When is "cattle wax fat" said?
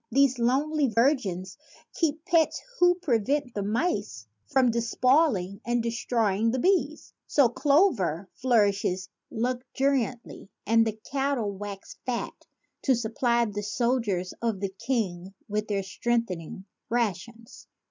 11.11-12.33